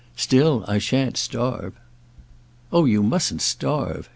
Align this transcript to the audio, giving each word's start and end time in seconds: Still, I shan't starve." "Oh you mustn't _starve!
Still, 0.15 0.65
I 0.67 0.79
shan't 0.79 1.15
starve." 1.15 1.73
"Oh 2.73 2.85
you 2.85 3.03
mustn't 3.03 3.41
_starve! 3.41 4.07